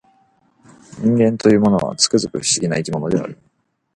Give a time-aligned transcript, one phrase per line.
[0.99, 3.37] 人間というものは、つくづく不思議な生き物である